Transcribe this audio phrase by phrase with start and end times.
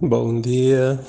[0.00, 1.00] Bom dia.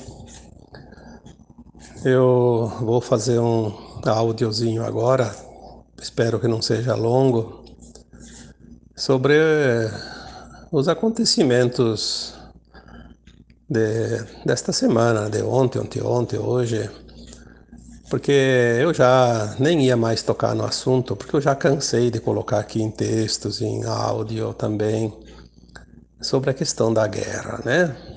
[2.06, 3.74] Eu vou fazer um
[4.06, 5.36] áudiozinho agora,
[6.02, 7.65] espero que não seja longo,
[8.96, 9.34] sobre
[10.71, 12.34] os acontecimentos
[13.70, 16.90] de, desta semana, de ontem, ontem, ontem, hoje,
[18.10, 18.32] porque
[18.80, 22.82] eu já nem ia mais tocar no assunto, porque eu já cansei de colocar aqui
[22.82, 25.14] em textos, em áudio também,
[26.22, 28.16] sobre a questão da guerra, né?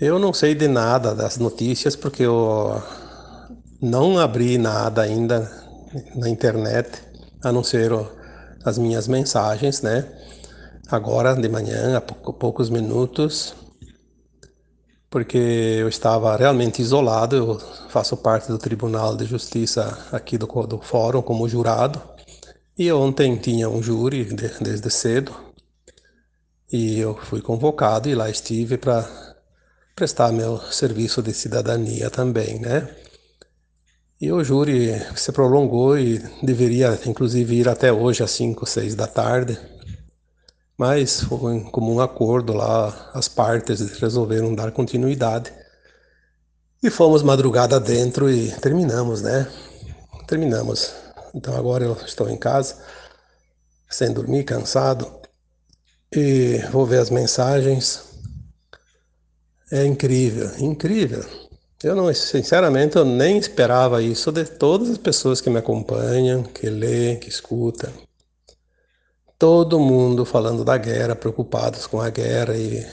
[0.00, 2.80] Eu não sei de nada das notícias porque eu
[3.82, 5.50] não abri nada ainda
[6.14, 7.02] na internet,
[7.42, 7.90] a não ser
[8.64, 10.06] as minhas mensagens, né?
[10.88, 13.56] Agora de manhã, há poucos minutos,
[15.10, 17.34] porque eu estava realmente isolado.
[17.34, 22.00] Eu faço parte do Tribunal de Justiça aqui do, do Fórum como jurado.
[22.78, 25.34] E ontem tinha um júri de, desde cedo.
[26.70, 29.27] E eu fui convocado e lá estive para
[29.98, 32.88] prestar meu serviço de cidadania também, né?
[34.20, 39.08] E o júri se prolongou e deveria, inclusive, ir até hoje às 5, 6 da
[39.08, 39.58] tarde.
[40.78, 45.52] Mas foi em comum acordo lá, as partes resolveram dar continuidade.
[46.80, 49.50] E fomos madrugada dentro e terminamos, né?
[50.28, 50.92] Terminamos.
[51.34, 52.76] Então agora eu estou em casa,
[53.90, 55.10] sem dormir, cansado.
[56.12, 58.07] E vou ver as mensagens
[59.70, 61.24] é incrível, incrível.
[61.82, 66.68] Eu não, sinceramente, eu nem esperava isso de todas as pessoas que me acompanham, que
[66.68, 67.92] lê, que escuta.
[69.38, 72.84] Todo mundo falando da guerra, preocupados com a guerra e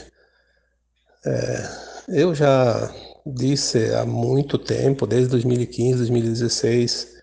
[1.24, 1.68] é,
[2.08, 2.94] eu já
[3.26, 7.16] disse há muito tempo, desde 2015, 2016,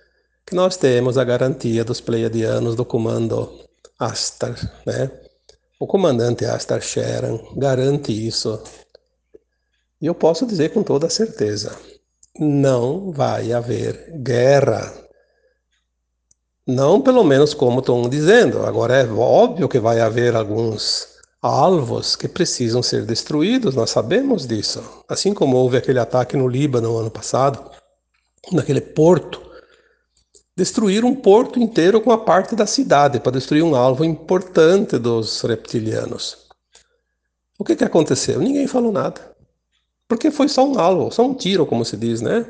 [0.45, 3.49] que nós temos a garantia dos pleiadianos do comando
[3.97, 5.09] Astar, né?
[5.79, 8.61] O comandante Astar Sheran garante isso
[10.03, 11.73] e eu posso dizer com toda certeza:
[12.37, 14.93] não vai haver guerra.
[16.67, 18.65] Não, pelo menos, como estão dizendo.
[18.65, 21.07] Agora, é óbvio que vai haver alguns
[21.41, 24.83] alvos que precisam ser destruídos, nós sabemos disso.
[25.07, 27.71] Assim como houve aquele ataque no Líbano ano passado,
[28.51, 29.41] naquele porto.
[30.55, 35.41] Destruir um porto inteiro com a parte da cidade, para destruir um alvo importante dos
[35.41, 36.39] reptilianos.
[37.57, 38.39] O que, que aconteceu?
[38.39, 39.32] Ninguém falou nada.
[40.07, 42.45] Porque foi só um alvo, só um tiro, como se diz, né?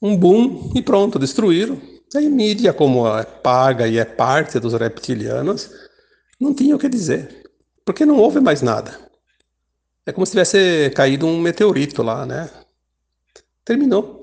[0.00, 1.80] Um boom e pronto, destruíram.
[2.14, 5.70] Aí mídia, como é paga e é parte dos reptilianos,
[6.40, 7.50] não tinha o que dizer.
[7.84, 8.98] Porque não houve mais nada.
[10.06, 12.48] É como se tivesse caído um meteorito lá, né?
[13.64, 14.22] Terminou.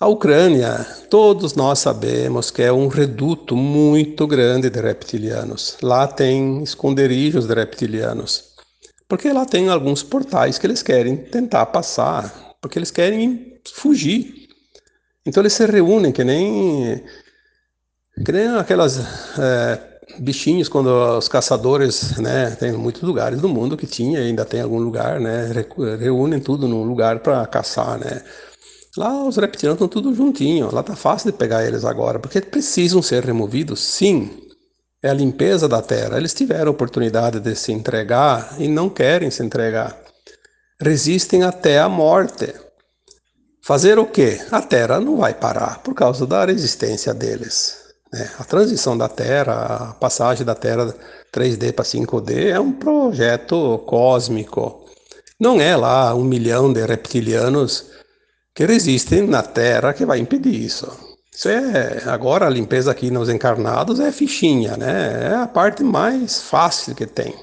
[0.00, 5.78] A Ucrânia, todos nós sabemos que é um reduto muito grande de reptilianos.
[5.80, 8.55] Lá tem esconderijos de reptilianos.
[9.08, 14.48] Porque lá tem alguns portais que eles querem tentar passar, porque eles querem fugir.
[15.24, 17.02] Então eles se reúnem que nem,
[18.24, 18.98] que nem aquelas
[19.38, 24.60] é, bichinhos quando os caçadores, né, tem muitos lugares do mundo que tinha, ainda tem
[24.60, 25.50] algum lugar, né,
[25.98, 28.22] reúnem tudo num lugar para caçar, né.
[28.96, 33.02] Lá os reptilianos estão tudo juntinho, lá tá fácil de pegar eles agora, porque precisam
[33.02, 34.45] ser removidos, sim,
[35.06, 36.16] é a limpeza da terra.
[36.16, 39.96] Eles tiveram oportunidade de se entregar e não querem se entregar.
[40.80, 42.52] Resistem até a morte.
[43.62, 44.40] Fazer o quê?
[44.50, 47.76] A terra não vai parar por causa da resistência deles.
[48.12, 48.30] Né?
[48.38, 50.94] A transição da terra, a passagem da terra
[51.32, 54.84] 3D para 5D é um projeto cósmico.
[55.38, 57.86] Não é lá um milhão de reptilianos
[58.54, 61.05] que resistem na Terra que vai impedir isso.
[61.36, 65.32] Isso é, agora a limpeza aqui nos encarnados é fichinha, né?
[65.32, 67.34] É a parte mais fácil que tem.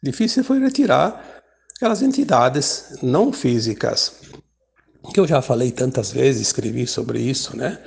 [0.00, 1.42] Difícil foi retirar
[1.74, 4.20] aquelas entidades não físicas,
[5.12, 7.82] que eu já falei tantas vezes, escrevi sobre isso, né?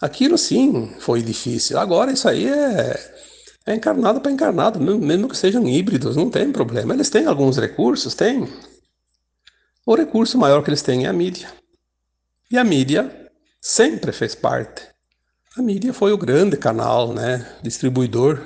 [0.00, 1.78] Aquilo sim foi difícil.
[1.78, 2.98] Agora isso aí é,
[3.66, 6.94] é encarnado para encarnado, mesmo que sejam híbridos, não tem problema.
[6.94, 8.48] Eles têm alguns recursos, têm.
[9.84, 11.52] O recurso maior que eles têm é a mídia.
[12.50, 13.25] E a mídia
[13.60, 14.82] sempre fez parte.
[15.56, 18.42] A mídia foi o grande canal, né, distribuidor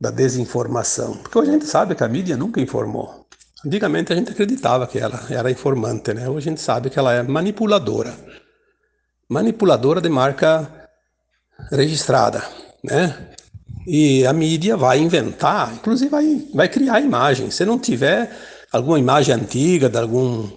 [0.00, 3.22] da desinformação, porque hoje a gente sabe que a mídia nunca informou.
[3.64, 6.28] Antigamente a gente acreditava que ela era informante, né?
[6.28, 8.12] Hoje a gente sabe que ela é manipuladora.
[9.28, 10.68] Manipuladora de marca
[11.70, 12.42] registrada,
[12.82, 13.30] né?
[13.86, 17.54] E a mídia vai inventar, inclusive vai, vai criar imagens.
[17.54, 18.36] Se não tiver
[18.72, 20.50] alguma imagem antiga de algum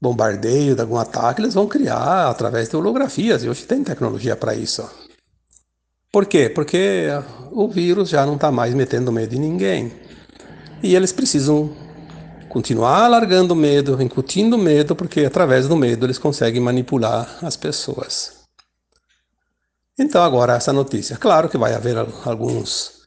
[0.00, 4.54] bombardeio, de algum ataque, eles vão criar através de holografias, e hoje tem tecnologia para
[4.54, 4.88] isso.
[6.12, 6.48] Por quê?
[6.48, 7.08] Porque
[7.52, 9.92] o vírus já não está mais metendo medo em ninguém.
[10.82, 11.70] E eles precisam
[12.50, 18.40] Continuar largando medo, incutindo medo, porque através do medo eles conseguem manipular as pessoas.
[19.96, 21.16] Então, agora, essa notícia.
[21.16, 23.06] Claro que vai haver alguns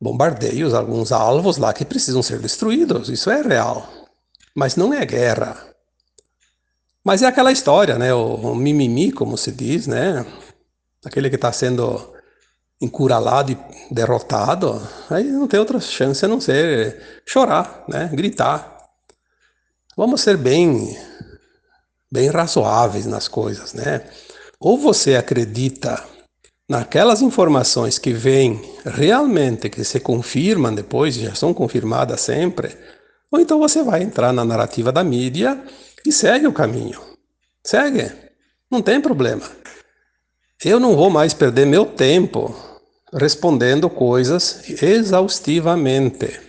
[0.00, 3.88] bombardeios, alguns alvos lá que precisam ser destruídos, isso é real.
[4.52, 5.64] Mas não é guerra.
[7.04, 8.14] Mas é aquela história, né?
[8.14, 10.24] O, o mimimi, como se diz, né?
[11.04, 12.12] Aquele que está sendo
[12.80, 13.58] encurralado e
[13.90, 18.10] derrotado, aí não tem outra chance a não ser chorar, né?
[18.12, 18.88] Gritar.
[19.96, 20.96] Vamos ser bem,
[22.10, 24.02] bem razoáveis nas coisas, né?
[24.58, 26.02] Ou você acredita
[26.68, 32.76] naquelas informações que vêm realmente, que se confirmam depois, já são confirmadas sempre,
[33.30, 35.62] ou então você vai entrar na narrativa da mídia
[36.04, 37.00] e segue o caminho.
[37.64, 38.12] Segue,
[38.70, 39.42] não tem problema.
[40.64, 42.54] Eu não vou mais perder meu tempo
[43.12, 46.40] respondendo coisas exaustivamente.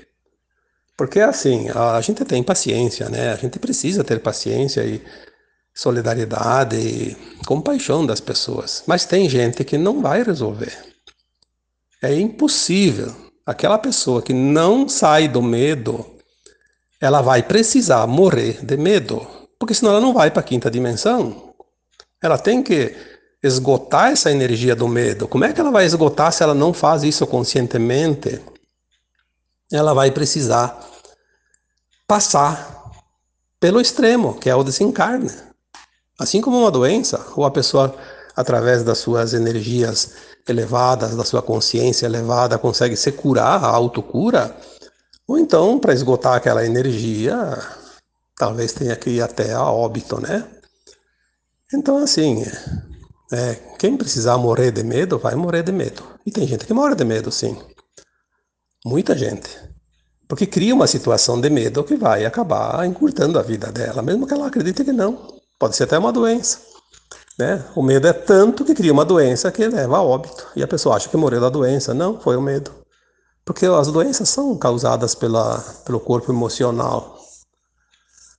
[0.96, 3.34] Porque assim, a gente tem paciência, né?
[3.34, 5.02] A gente precisa ter paciência e
[5.74, 8.84] solidariedade e compaixão das pessoas.
[8.86, 10.78] Mas tem gente que não vai resolver.
[12.02, 13.14] É impossível.
[13.46, 16.06] Aquela pessoa que não sai do medo,
[17.02, 19.28] ela vai precisar morrer de medo,
[19.64, 21.54] porque senão ela não vai para a quinta dimensão.
[22.22, 22.94] Ela tem que
[23.42, 25.26] esgotar essa energia do medo.
[25.26, 28.42] Como é que ela vai esgotar se ela não faz isso conscientemente?
[29.72, 30.78] Ela vai precisar
[32.06, 32.92] passar
[33.58, 35.32] pelo extremo, que é o desencarne.
[36.20, 37.96] Assim como uma doença, ou a pessoa,
[38.36, 40.12] através das suas energias
[40.46, 44.54] elevadas, da sua consciência elevada, consegue se curar, a autocura,
[45.26, 47.58] ou então, para esgotar aquela energia,
[48.38, 50.48] talvez tenha que ir até a óbito, né?
[51.74, 52.44] Então, assim,
[53.32, 56.04] é, quem precisar morrer de medo, vai morrer de medo.
[56.26, 57.58] E tem gente que morre de medo, sim.
[58.86, 59.50] Muita gente.
[60.28, 64.34] Porque cria uma situação de medo que vai acabar encurtando a vida dela, mesmo que
[64.34, 65.28] ela acredite que não.
[65.60, 66.60] Pode ser até uma doença.
[67.38, 67.64] Né?
[67.76, 70.48] O medo é tanto que cria uma doença que leva a óbito.
[70.56, 71.94] E a pessoa acha que morreu da doença.
[71.94, 72.72] Não, foi o medo.
[73.46, 77.18] Porque as doenças são causadas pela, pelo corpo emocional.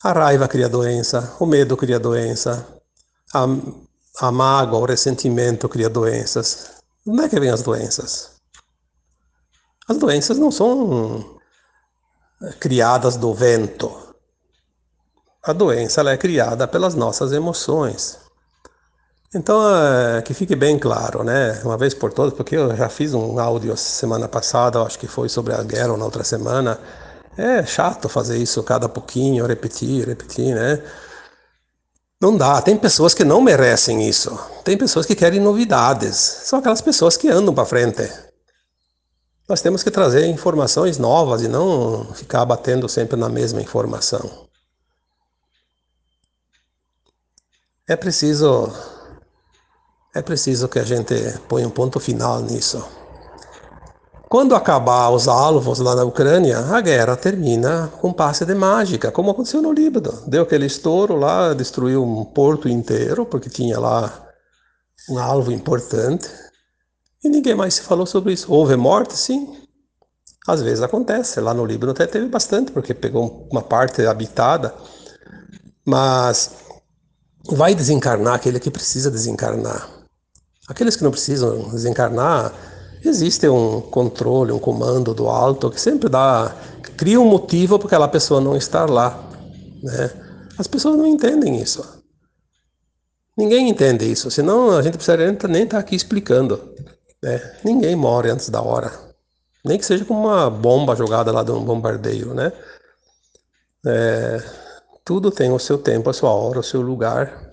[0.05, 2.67] A raiva cria doença, o medo cria doença,
[3.33, 3.47] a,
[4.21, 6.73] a mágoa, o ressentimento cria doenças.
[7.09, 8.33] Onde é que vêm as doenças?
[9.89, 11.39] As doenças não são
[12.61, 13.91] criadas do vento.
[15.43, 18.19] A doença é criada pelas nossas emoções.
[19.35, 21.63] Então, é, que fique bem claro, né?
[21.65, 25.31] Uma vez por todas, porque eu já fiz um áudio semana passada, acho que foi
[25.31, 26.79] sobre a guerra ou na outra semana.
[27.37, 30.83] É chato fazer isso cada pouquinho, repetir, repetir, né?
[32.21, 32.63] Não dá.
[32.63, 34.39] Tem pessoas que não merecem isso.
[34.65, 36.17] Tem pessoas que querem novidades.
[36.17, 38.11] São aquelas pessoas que andam para frente.
[39.49, 44.49] Nós temos que trazer informações novas e não ficar batendo sempre na mesma informação.
[47.87, 48.73] É preciso
[50.15, 51.15] é preciso que a gente
[51.49, 52.83] ponha um ponto final nisso.
[54.29, 59.31] Quando acabar os alvos lá na Ucrânia, a guerra termina com passe de mágica, como
[59.31, 60.13] aconteceu no Líbano.
[60.27, 64.27] Deu aquele estouro lá, destruiu um porto inteiro, porque tinha lá
[65.09, 66.29] um alvo importante,
[67.23, 68.53] e ninguém mais se falou sobre isso.
[68.53, 69.17] Houve morte?
[69.17, 69.57] Sim.
[70.47, 71.41] Às vezes acontece.
[71.41, 74.75] Lá no Líbano até teve bastante, porque pegou uma parte habitada.
[75.87, 76.51] Mas
[77.49, 79.89] vai desencarnar aquele que precisa desencarnar.
[80.69, 82.53] Aqueles que não precisam desencarnar,
[83.09, 86.55] existe um controle, um comando do alto que sempre dá,
[86.97, 89.23] cria um motivo para aquela pessoa não estar lá.
[89.83, 90.11] Né?
[90.59, 92.03] As pessoas não entendem isso.
[93.37, 96.73] Ninguém entende isso, senão a gente precisaria nem estar aqui explicando.
[97.23, 97.57] Né?
[97.65, 98.93] Ninguém morre antes da hora.
[99.65, 102.53] Nem que seja como uma bomba jogada lá de um bombardeio, né?
[103.87, 104.43] É,
[105.05, 107.51] tudo tem o seu tempo, a sua hora, o seu lugar.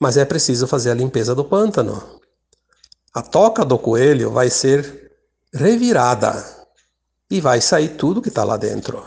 [0.00, 2.17] Mas é preciso fazer a limpeza do pântano.
[3.14, 5.12] A toca do coelho vai ser
[5.52, 6.44] revirada
[7.30, 9.04] e vai sair tudo que está lá dentro.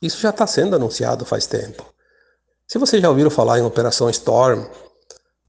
[0.00, 1.84] Isso já está sendo anunciado faz tempo.
[2.66, 4.66] Se vocês já ouviram falar em Operação Storm,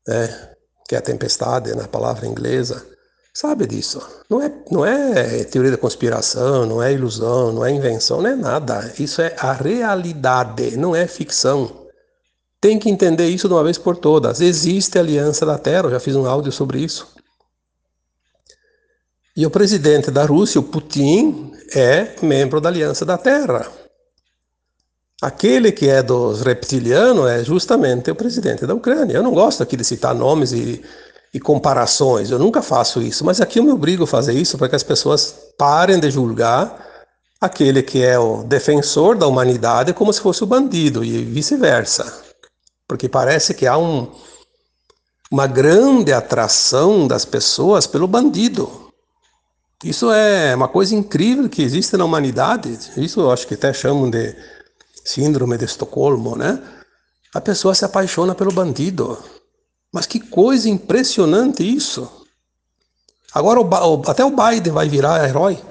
[0.08, 0.52] né,
[0.88, 2.86] que é a tempestade na palavra inglesa,
[3.34, 4.02] sabe disso.
[4.30, 8.36] Não é, não é teoria da conspiração, não é ilusão, não é invenção, não é
[8.36, 8.94] nada.
[9.00, 11.86] Isso é a realidade, não é ficção.
[12.62, 14.42] Tem que entender isso de uma vez por todas.
[14.42, 17.16] Existe a Aliança da Terra, eu já fiz um áudio sobre isso.
[19.36, 23.68] E o presidente da Rússia, o Putin, é membro da Aliança da Terra.
[25.22, 29.16] Aquele que é dos reptilianos é justamente o presidente da Ucrânia.
[29.16, 30.84] Eu não gosto aqui de citar nomes e
[31.36, 32.32] e comparações.
[32.32, 34.84] Eu nunca faço isso, mas aqui eu me obrigo a fazer isso para que as
[34.84, 36.82] pessoas parem de julgar
[37.42, 42.24] aquele que é o defensor da humanidade como se fosse o bandido e vice-versa.
[42.88, 44.10] Porque parece que há um,
[45.30, 48.85] uma grande atração das pessoas pelo bandido.
[49.86, 52.76] Isso é uma coisa incrível que existe na humanidade.
[52.98, 54.36] Isso eu acho que até chamam de
[55.06, 56.60] síndrome de Estocolmo, né?
[57.36, 59.24] A pessoa se apaixona pelo bandido.
[59.94, 62.12] Mas que coisa impressionante isso.
[63.32, 65.62] Agora o, até o Biden vai virar herói.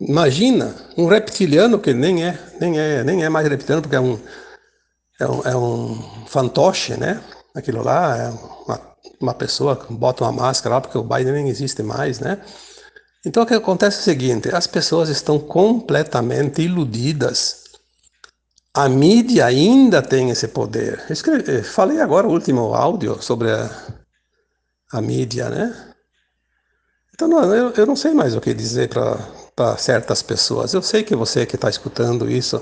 [0.00, 4.18] Imagina um reptiliano que nem é, nem é, nem é mais reptiliano porque é um
[5.20, 7.22] é um, é um fantoche, né?
[7.54, 11.82] Aquilo lá é uma, uma pessoa bota uma máscara lá porque o Biden nem existe
[11.82, 12.40] mais, né?
[13.26, 17.64] Então o que acontece é o seguinte: as pessoas estão completamente iludidas.
[18.76, 21.04] A mídia ainda tem esse poder.
[21.08, 23.70] Escrevi, falei agora o último áudio sobre a,
[24.92, 25.94] a mídia, né?
[27.14, 28.90] Então não, eu, eu não sei mais o que dizer
[29.54, 30.74] para certas pessoas.
[30.74, 32.60] Eu sei que você que está escutando isso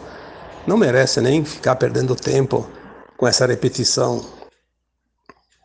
[0.66, 2.68] não merece nem ficar perdendo tempo
[3.16, 4.41] com essa repetição.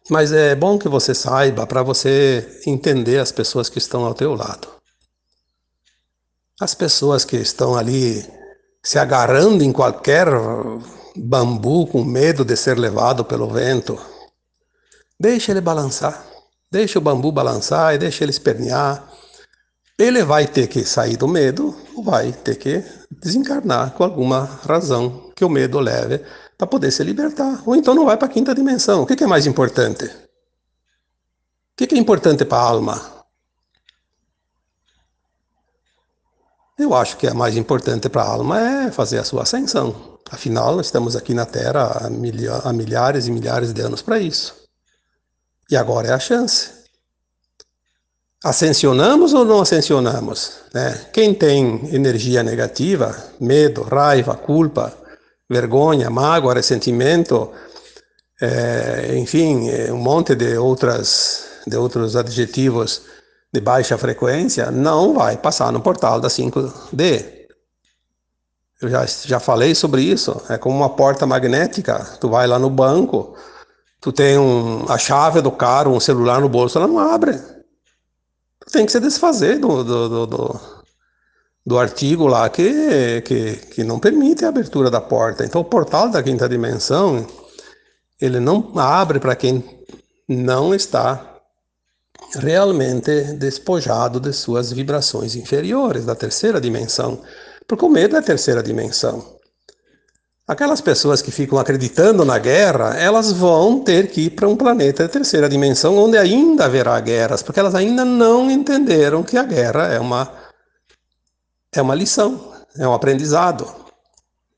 [0.10, 4.34] Mas é bom que você saiba para você entender as pessoas que estão ao teu
[4.34, 4.68] lado.
[6.60, 8.26] As pessoas que estão ali
[8.82, 10.28] se agarrando em qualquer
[11.16, 14.00] bambu com medo de ser levado pelo vento,
[15.20, 16.26] deixe ele balançar.
[16.72, 19.12] Deixe o bambu balançar e deixe ele espernear.
[20.00, 25.44] Ele vai ter que sair do medo, vai ter que desencarnar com alguma razão que
[25.44, 26.22] o medo leve
[26.58, 27.62] para poder se libertar.
[27.66, 29.04] Ou então não vai para a quinta dimensão.
[29.04, 30.06] O que, é mais importante?
[30.06, 30.12] O
[31.78, 33.18] que, é importante para a alma?
[36.78, 40.18] Eu acho que é mais importante para a alma é fazer a sua ascensão.
[40.30, 42.08] Afinal, estamos aqui na Terra
[42.64, 44.56] há milhares e milhares de anos para isso.
[45.70, 46.70] E agora é a chance.
[48.44, 50.60] Ascensionamos ou não ascensionamos?
[50.74, 50.94] Né?
[51.12, 54.96] Quem tem energia negativa, medo, raiva, culpa,
[55.50, 57.52] vergonha, mágoa, ressentimento,
[58.42, 63.04] é, enfim, é, um monte de, outras, de outros adjetivos
[63.54, 67.38] de baixa frequência, não vai passar no portal da 5D.
[68.82, 70.40] Eu já, já falei sobre isso.
[70.50, 72.18] É como uma porta magnética.
[72.20, 73.36] Tu vai lá no banco,
[74.00, 77.40] tu tem um, a chave do carro, um celular no bolso, ela não abre
[78.72, 80.60] tem que se desfazer do, do, do, do,
[81.68, 85.44] do artigo lá que, que, que não permite a abertura da porta.
[85.44, 87.28] Então, o portal da quinta dimensão,
[88.22, 89.62] ele não abre para quem
[90.30, 91.42] não está
[92.36, 97.20] realmente despojado de suas vibrações inferiores, da terceira dimensão.
[97.68, 99.36] Porque o medo é a terceira dimensão.
[100.48, 105.04] Aquelas pessoas que ficam acreditando na guerra, elas vão ter que ir para um planeta
[105.04, 109.88] de terceira dimensão, onde ainda haverá guerras, porque elas ainda não entenderam que a guerra
[109.88, 110.47] é uma,
[111.80, 113.68] é uma lição, é um aprendizado.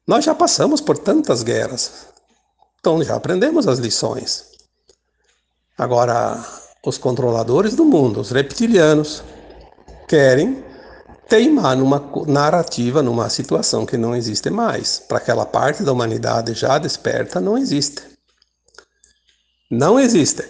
[0.08, 2.08] Nós já passamos por tantas guerras,
[2.80, 4.46] então já aprendemos as lições.
[5.78, 6.44] Agora,
[6.86, 9.24] os controladores do mundo, os reptilianos,
[10.08, 10.64] querem
[11.28, 15.00] teimar numa narrativa, numa situação que não existe mais.
[15.00, 18.02] Para aquela parte da humanidade já desperta, não existe.
[19.70, 20.44] Não existe.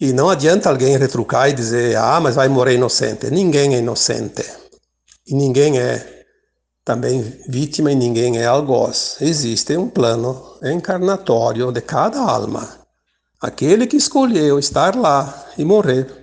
[0.00, 3.30] E não adianta alguém retrucar e dizer, ah, mas vai morrer inocente.
[3.30, 4.44] Ninguém é inocente.
[5.28, 6.24] E ninguém é
[6.84, 9.18] também vítima e ninguém é algoz.
[9.20, 12.66] Existe um plano encarnatório de cada alma.
[13.40, 16.18] Aquele que escolheu estar lá e morrer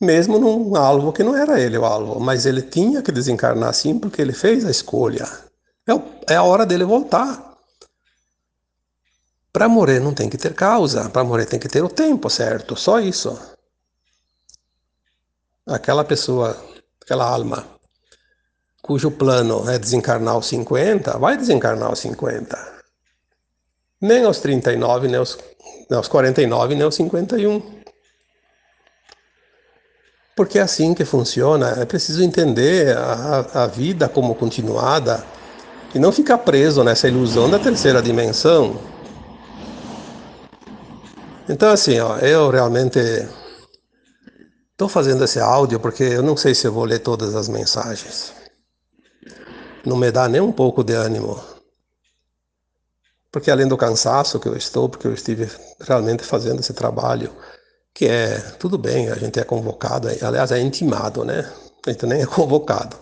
[0.00, 3.98] mesmo num alvo que não era ele o alvo, mas ele tinha que desencarnar assim
[3.98, 5.26] porque ele fez a escolha.
[5.86, 7.56] É, é a hora dele voltar.
[9.52, 12.76] Para morrer não tem que ter causa, para morrer tem que ter o tempo certo,
[12.76, 13.38] só isso.
[15.66, 16.56] Aquela pessoa,
[17.00, 17.66] aquela alma,
[18.86, 22.56] cujo plano é desencarnar aos 50, vai desencarnar aos 50.
[24.00, 25.36] Nem aos 39, nem aos,
[25.90, 27.60] nem aos 49, nem aos 51.
[30.36, 31.70] Porque é assim que funciona.
[31.80, 35.24] É preciso entender a, a vida como continuada
[35.92, 38.78] e não ficar preso nessa ilusão da terceira dimensão.
[41.48, 42.98] Então, assim, ó, eu realmente
[44.72, 48.45] estou fazendo esse áudio porque eu não sei se eu vou ler todas as mensagens.
[49.86, 51.40] Não me dá nem um pouco de ânimo.
[53.30, 55.48] Porque além do cansaço que eu estou, porque eu estive
[55.80, 57.30] realmente fazendo esse trabalho
[57.94, 61.50] que é, tudo bem, a gente é convocado, aliás, é intimado, né?
[61.86, 62.96] A gente nem é convocado.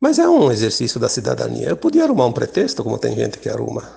[0.00, 1.68] Mas é um exercício da cidadania.
[1.68, 3.88] Eu podia arrumar um pretexto, como tem gente que arruma.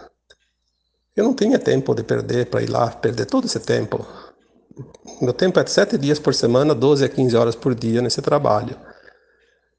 [1.16, 4.06] Eu não tinha tempo de perder para ir lá, perder todo esse tempo.
[5.20, 8.22] Meu tempo é de sete dias por semana, 12 a 15 horas por dia nesse
[8.22, 8.78] trabalho.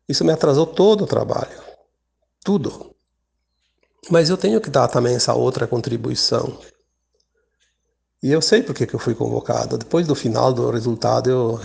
[0.09, 1.72] Isso me atrasou todo o trabalho.
[2.45, 2.95] Tudo.
[4.11, 6.59] Mas eu tenho que dar também essa outra contribuição.
[8.23, 9.79] E eu sei por que, que eu fui convocado.
[9.79, 11.61] Depois do final do resultado, eu,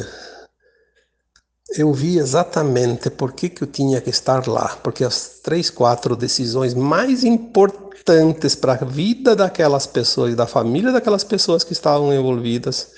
[1.76, 4.76] eu vi exatamente por que, que eu tinha que estar lá.
[4.78, 10.92] Porque as três, quatro decisões mais importantes para a vida daquelas pessoas e da família
[10.92, 12.92] daquelas pessoas que estavam envolvidas,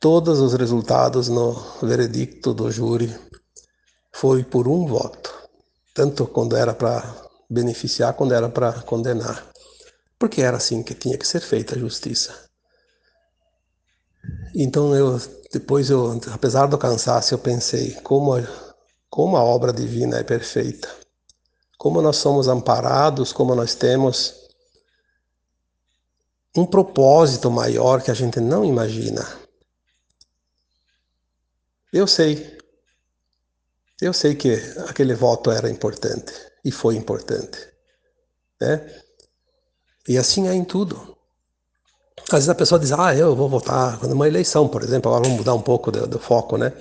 [0.00, 3.14] todos os resultados no veredicto do júri
[4.12, 5.37] foi por um voto.
[5.98, 7.02] Tanto quando era para
[7.50, 9.36] beneficiar, quando era para condenar
[10.18, 12.48] porque era assim que tinha que ser feita a justiça.
[14.54, 15.18] Então eu
[15.52, 18.32] depois eu, apesar do cansaço, eu pensei como
[19.08, 20.88] como a obra divina é perfeita,
[21.78, 24.34] como nós somos amparados, como nós temos
[26.54, 29.26] um propósito maior que a gente não imagina.
[31.90, 32.57] Eu sei,
[34.00, 34.54] eu sei que
[34.88, 36.32] aquele voto era importante
[36.64, 37.58] e foi importante,
[38.60, 39.02] né?
[40.08, 41.16] E assim é em tudo.
[42.24, 45.10] Às vezes a pessoa diz, ah, eu vou votar, quando é uma eleição, por exemplo,
[45.10, 46.72] agora vamos mudar um pouco do, do foco, né?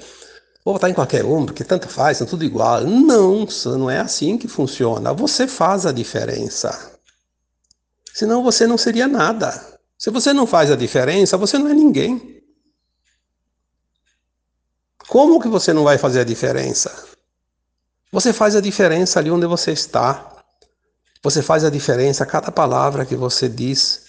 [0.63, 2.81] Vou votar em qualquer um, porque tanto faz, são tudo igual.
[2.81, 3.47] Não,
[3.77, 5.13] não é assim que funciona.
[5.13, 6.99] Você faz a diferença.
[8.13, 9.79] Senão você não seria nada.
[9.97, 12.43] Se você não faz a diferença, você não é ninguém.
[15.07, 17.06] Como que você não vai fazer a diferença?
[18.11, 20.43] Você faz a diferença ali onde você está.
[21.23, 24.05] Você faz a diferença a cada palavra que você diz.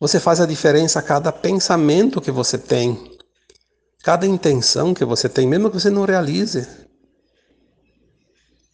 [0.00, 3.16] Você faz a diferença a cada pensamento que você tem.
[4.02, 6.66] Cada intenção que você tem, mesmo que você não realize.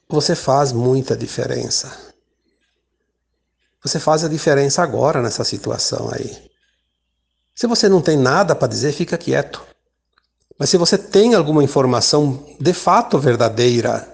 [0.09, 2.12] Você faz muita diferença.
[3.83, 6.50] Você faz a diferença agora nessa situação aí.
[7.54, 9.62] Se você não tem nada para dizer, fica quieto.
[10.59, 14.12] Mas se você tem alguma informação de fato verdadeira,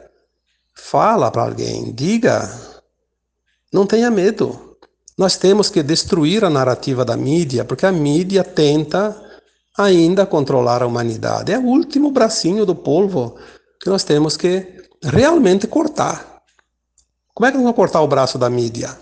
[0.80, 2.68] fala para alguém, diga
[3.72, 4.76] não tenha medo.
[5.16, 9.14] Nós temos que destruir a narrativa da mídia, porque a mídia tenta
[9.76, 11.52] ainda controlar a humanidade.
[11.52, 13.36] É o último bracinho do polvo
[13.80, 16.42] que nós temos que realmente cortar.
[17.34, 18.96] Como é que nós vamos cortar o braço da mídia?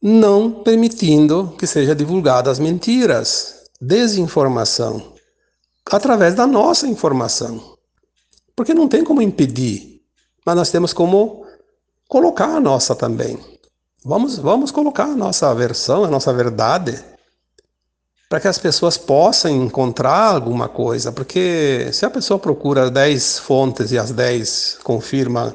[0.00, 5.14] Não permitindo que seja divulgadas mentiras, desinformação,
[5.90, 7.76] através da nossa informação.
[8.54, 9.97] Porque não tem como impedir,
[10.48, 11.44] mas nós temos como
[12.08, 13.38] colocar a nossa também.
[14.02, 16.98] Vamos, vamos colocar a nossa versão, a nossa verdade,
[18.30, 21.12] para que as pessoas possam encontrar alguma coisa.
[21.12, 25.52] Porque se a pessoa procura 10 fontes e as 10 confirmam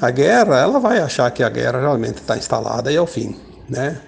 [0.00, 3.40] a guerra, ela vai achar que a guerra realmente está instalada e é o fim,
[3.68, 4.02] né?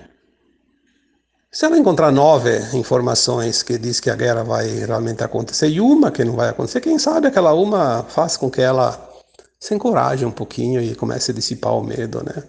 [1.53, 6.11] Se ela encontrar nove informações que diz que a guerra vai realmente acontecer e uma
[6.11, 9.08] que não vai acontecer, quem sabe aquela uma faz com que ela
[9.59, 12.45] se encoraje um pouquinho e comece a dissipar o medo, né?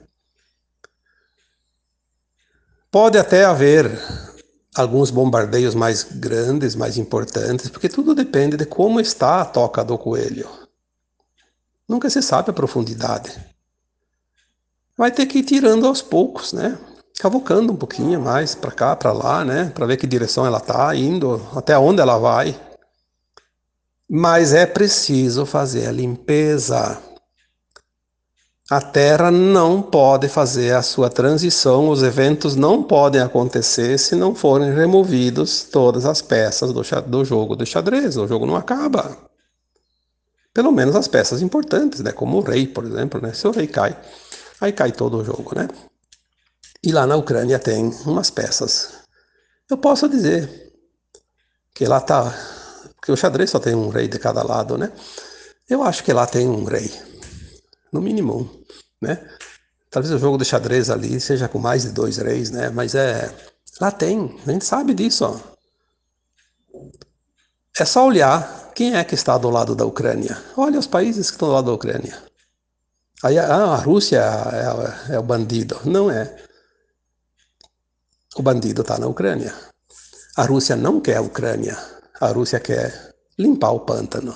[2.92, 3.90] Pode até haver
[4.76, 9.98] alguns bombardeios mais grandes, mais importantes, porque tudo depende de como está a toca do
[9.98, 10.48] coelho.
[11.88, 13.32] Nunca se sabe a profundidade.
[14.96, 16.78] Vai ter que ir tirando aos poucos, né?
[17.20, 19.72] Cavocando um pouquinho mais para cá, para lá, né?
[19.74, 22.60] Para ver que direção ela está indo, até onde ela vai.
[24.10, 27.00] Mas é preciso fazer a limpeza.
[28.68, 34.34] A Terra não pode fazer a sua transição, os eventos não podem acontecer se não
[34.34, 38.18] forem removidos todas as peças do, do jogo do xadrez.
[38.18, 39.16] O jogo não acaba.
[40.54, 42.12] Pelo menos as peças importantes, né?
[42.12, 43.22] como o rei, por exemplo.
[43.22, 43.32] Né?
[43.34, 43.96] Se o rei cai,
[44.60, 45.54] aí cai todo o jogo.
[45.56, 45.68] Né?
[46.84, 49.00] E lá na Ucrânia tem umas peças.
[49.70, 50.74] Eu posso dizer
[51.74, 52.34] que lá está
[53.10, 54.92] porque o xadrez só tem um rei de cada lado, né?
[55.68, 56.92] Eu acho que lá tem um rei,
[57.92, 58.64] no mínimo um,
[59.02, 59.20] né?
[59.90, 62.70] Talvez o jogo de xadrez ali seja com mais de dois reis, né?
[62.70, 63.34] Mas é.
[63.82, 66.80] Lá tem, a gente sabe disso, ó.
[67.80, 70.38] É só olhar quem é que está do lado da Ucrânia.
[70.56, 72.22] Olha os países que estão do lado da Ucrânia.
[73.24, 74.22] Aí ah, a Rússia
[75.10, 75.80] é, é, o bandido.
[75.86, 76.36] Não é.
[78.36, 79.54] O bandido está na Ucrânia.
[80.36, 81.78] A Rússia não quer a Ucrânia
[82.20, 84.36] a Rússia quer limpar o pântano,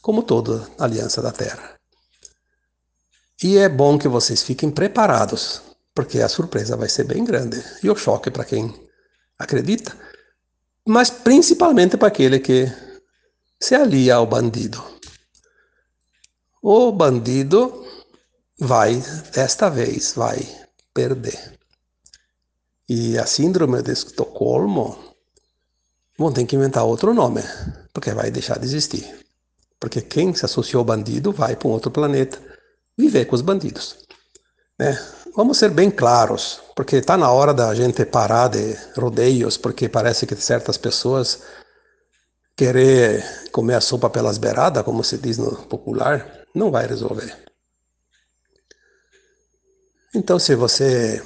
[0.00, 1.74] como toda aliança da Terra.
[3.42, 5.60] E é bom que vocês fiquem preparados,
[5.94, 8.72] porque a surpresa vai ser bem grande e o choque para quem
[9.38, 9.96] acredita,
[10.86, 12.66] mas principalmente para aquele que
[13.60, 14.82] se alia ao bandido.
[16.62, 17.84] O bandido
[18.58, 19.02] vai,
[19.32, 20.38] desta vez, vai
[20.94, 21.58] perder.
[22.88, 25.13] E a síndrome de Estocolmo
[26.18, 27.42] vão ter que inventar outro nome,
[27.92, 29.24] porque vai deixar de existir.
[29.78, 32.40] Porque quem se associou ao bandido vai para um outro planeta
[32.96, 33.96] viver com os bandidos.
[34.78, 34.98] Né?
[35.36, 40.26] Vamos ser bem claros, porque está na hora da gente parar de rodeios, porque parece
[40.26, 41.42] que certas pessoas
[42.56, 47.36] querer comer a sopa pelas beiradas, como se diz no popular, não vai resolver.
[50.14, 51.20] Então, se você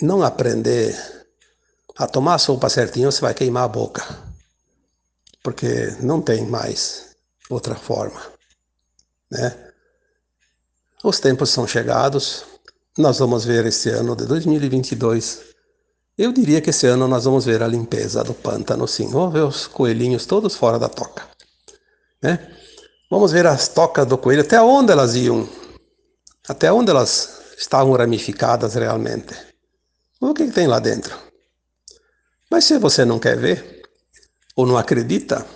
[0.00, 0.96] não aprender
[1.96, 4.02] a tomar a sopa certinho, você vai queimar a boca,
[5.42, 7.16] porque não tem mais
[7.50, 8.20] outra forma,
[9.30, 9.72] né?
[11.04, 12.44] Os tempos são chegados,
[12.96, 15.40] nós vamos ver esse ano de 2022.
[16.16, 19.08] Eu diria que esse ano nós vamos ver a limpeza do pântano, sim.
[19.08, 21.26] Vamos ver os coelhinhos todos fora da toca.
[22.22, 22.54] Né?
[23.10, 25.48] Vamos ver as tocas do coelho, até onde elas iam,
[26.48, 29.34] até onde elas estavam ramificadas realmente.
[30.20, 31.18] O que, que tem lá dentro?
[32.50, 33.81] Mas se você não quer ver,
[34.56, 35.46] ou não acredita,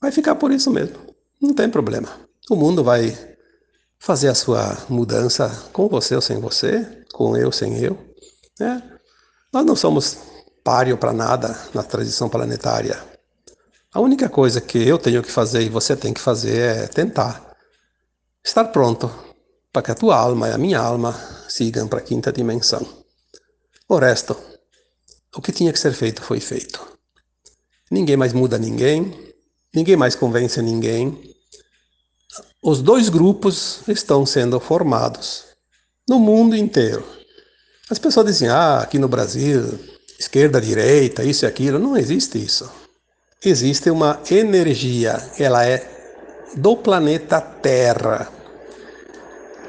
[0.00, 0.96] vai ficar por isso mesmo.
[1.40, 2.08] Não tem problema.
[2.50, 3.16] O mundo vai
[3.98, 7.98] fazer a sua mudança com você ou sem você, com eu sem eu.
[8.58, 8.82] Né?
[9.52, 10.18] Nós não somos
[10.62, 13.02] páreo para nada na transição planetária.
[13.92, 17.54] A única coisa que eu tenho que fazer e você tem que fazer é tentar
[18.44, 19.10] estar pronto
[19.72, 21.12] para que a tua alma e a minha alma
[21.48, 22.86] sigam para a quinta dimensão.
[23.88, 24.36] O resto,
[25.36, 26.93] o que tinha que ser feito foi feito.
[27.90, 29.12] Ninguém mais muda ninguém,
[29.74, 31.34] ninguém mais convence ninguém,
[32.62, 35.44] os dois grupos estão sendo formados
[36.08, 37.04] no mundo inteiro.
[37.90, 39.78] As pessoas dizem, ah, aqui no Brasil,
[40.18, 41.78] esquerda, direita, isso e aquilo.
[41.78, 42.70] Não existe isso.
[43.44, 45.86] Existe uma energia, ela é
[46.56, 48.32] do planeta Terra.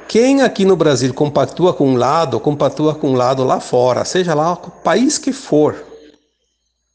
[0.08, 4.34] Quem aqui no Brasil compactua com um lado, compactua com um lado lá fora, seja
[4.34, 5.75] lá o país que for,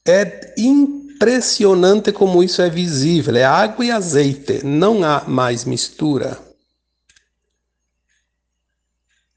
[0.09, 3.37] é impossível impressionante como isso é visível.
[3.37, 6.39] É água e azeite, não há mais mistura.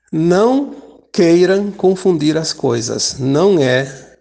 [0.10, 3.20] Não queiram confundir as coisas.
[3.20, 4.12] Não é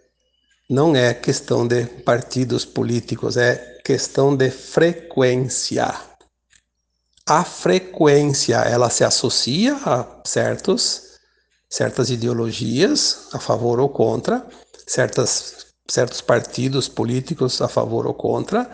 [0.68, 5.94] não é questão de partidos políticos, é questão de frequência.
[7.26, 11.12] A frequência, ela se associa a certos
[11.70, 14.46] certas ideologias a favor ou contra,
[14.86, 18.70] certas certos partidos políticos a favor ou contra,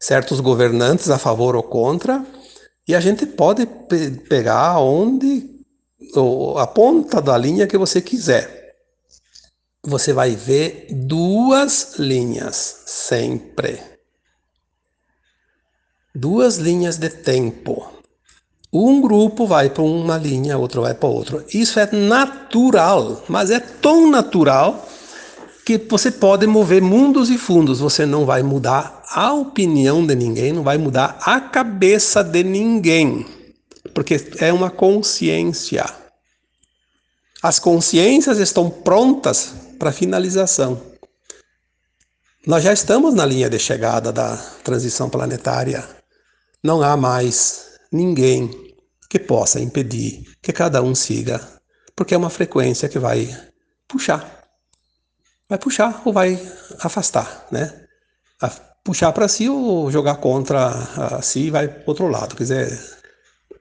[0.00, 2.26] certos governantes a favor ou contra,
[2.88, 5.48] e a gente pode pe pegar onde
[6.58, 8.74] a ponta da linha que você quiser.
[9.84, 13.80] Você vai ver duas linhas sempre.
[16.12, 17.92] Duas linhas de tempo.
[18.72, 21.44] Um grupo vai para uma linha, outro vai para outra.
[21.54, 24.85] Isso é natural, mas é tão natural
[25.66, 30.52] que você pode mover mundos e fundos, você não vai mudar a opinião de ninguém,
[30.52, 33.26] não vai mudar a cabeça de ninguém,
[33.92, 35.84] porque é uma consciência.
[37.42, 40.80] As consciências estão prontas para finalização.
[42.46, 45.84] Nós já estamos na linha de chegada da transição planetária.
[46.62, 48.48] Não há mais ninguém
[49.10, 51.40] que possa impedir que cada um siga,
[51.96, 53.36] porque é uma frequência que vai
[53.88, 54.35] puxar
[55.48, 56.40] vai puxar ou vai
[56.80, 57.86] afastar, né?
[58.40, 58.50] A
[58.84, 62.36] puxar para si ou jogar contra si vai para outro lado.
[62.36, 62.80] Quer dizer,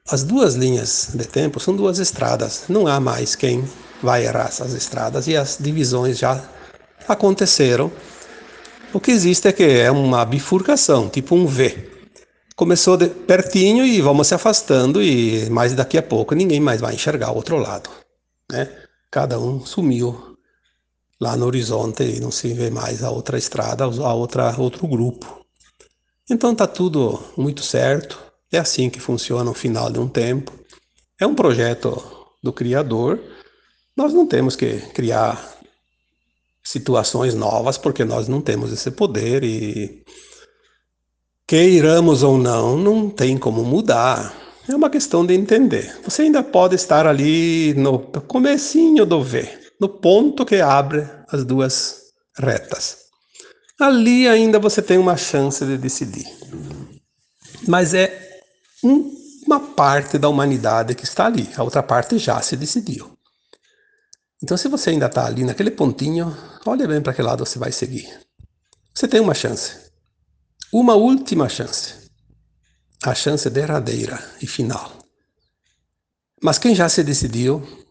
[0.07, 2.65] as duas linhas de tempo são duas estradas.
[2.69, 3.67] Não há mais quem
[4.03, 6.43] vai errar essas estradas e as divisões já
[7.07, 7.91] aconteceram.
[8.93, 11.91] O que existe é que é uma bifurcação, tipo um V.
[12.55, 17.31] Começou pertinho e vamos se afastando e mais daqui a pouco ninguém mais vai enxergar
[17.31, 17.89] o outro lado,
[18.49, 18.69] né?
[19.11, 20.34] Cada um sumiu
[21.19, 25.45] lá no horizonte e não se vê mais a outra estrada, a outra outro grupo.
[26.29, 28.19] Então está tudo muito certo.
[28.51, 30.51] É assim que funciona o final de um tempo.
[31.19, 32.01] É um projeto
[32.43, 33.19] do criador.
[33.95, 35.55] Nós não temos que criar
[36.63, 40.03] situações novas porque nós não temos esse poder e
[41.47, 44.33] queiramos ou não, não tem como mudar.
[44.67, 45.95] É uma questão de entender.
[46.03, 52.01] Você ainda pode estar ali no comecinho do V no ponto que abre as duas
[52.37, 52.97] retas.
[53.79, 56.25] Ali ainda você tem uma chance de decidir.
[57.67, 58.41] Mas é
[59.45, 63.15] uma parte da humanidade que está ali, a outra parte já se decidiu.
[64.43, 66.35] Então, se você ainda está ali naquele pontinho,
[66.65, 68.07] olha bem para que lado você vai seguir.
[68.93, 69.91] Você tem uma chance.
[70.71, 72.09] Uma última chance.
[73.03, 74.99] A chance derradeira e final.
[76.41, 77.84] Mas quem já se decidiu,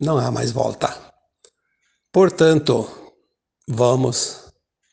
[0.00, 0.94] não há mais volta.
[2.12, 2.88] Portanto,
[3.68, 4.52] vamos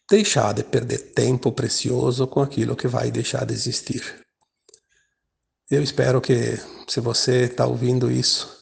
[0.09, 4.03] deixar de perder tempo precioso com aquilo que vai deixar de existir.
[5.69, 8.59] Eu espero que, se você está ouvindo isso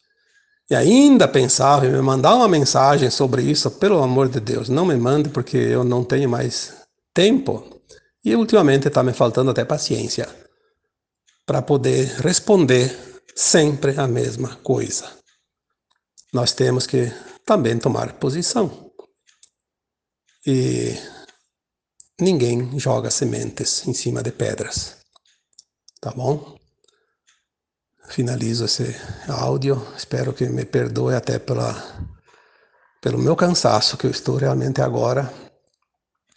[0.69, 4.85] e ainda pensava em me mandar uma mensagem sobre isso, pelo amor de Deus, não
[4.85, 6.73] me mande porque eu não tenho mais
[7.13, 7.81] tempo
[8.23, 10.29] e ultimamente está me faltando até paciência
[11.47, 12.95] para poder responder
[13.35, 15.18] sempre a mesma coisa.
[16.33, 17.11] Nós temos que
[17.45, 18.91] também tomar posição.
[20.45, 20.95] E
[22.19, 24.97] ninguém joga sementes em cima de pedras.
[25.99, 26.57] Tá bom?
[28.09, 28.95] Finalizo esse
[29.27, 29.85] áudio.
[29.97, 31.73] Espero que me perdoe até pela,
[33.01, 35.31] pelo meu cansaço que eu estou realmente agora,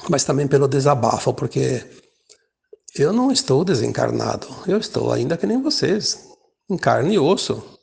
[0.09, 1.85] mas também pelo desabafo, porque
[2.95, 4.49] eu não estou desencarnado.
[4.67, 6.29] Eu estou ainda que nem vocês,
[6.69, 7.79] em carne e osso.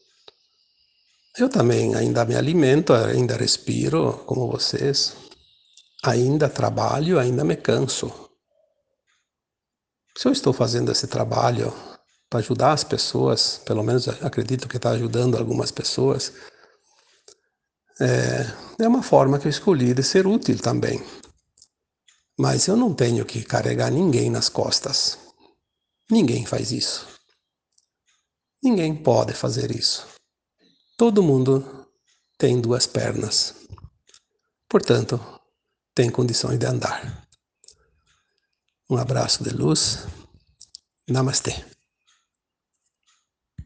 [1.38, 5.16] Eu também ainda me alimento, ainda respiro como vocês.
[6.04, 8.12] Ainda trabalho, ainda me canso.
[10.18, 11.74] Se eu estou fazendo esse trabalho
[12.30, 16.34] para ajudar as pessoas, pelo menos acredito que está ajudando algumas pessoas,
[18.00, 21.04] é, é uma forma que eu escolhi de ser útil também.
[22.38, 25.18] Mas eu não tenho que carregar ninguém nas costas.
[26.10, 27.08] Ninguém faz isso.
[28.64, 30.19] Ninguém pode fazer isso.
[31.00, 31.88] Todo mundo
[32.38, 33.56] tem duas pernas.
[34.68, 35.18] Portanto,
[35.96, 37.26] tem condições de andar.
[38.90, 40.06] Um abraço de luz.
[41.08, 41.56] Namastê.